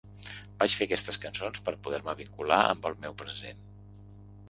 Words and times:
Vaig 0.63 0.73
fer 0.79 0.87
aquestes 0.89 1.19
cançons 1.27 1.63
per 1.69 1.75
poder-me 1.89 2.17
vincular 2.25 2.61
amb 2.73 2.91
el 2.93 3.01
meu 3.07 3.19
present. 3.25 3.67